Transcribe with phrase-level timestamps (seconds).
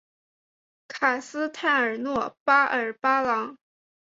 [0.87, 3.59] 卡斯泰尔诺巴尔巴朗。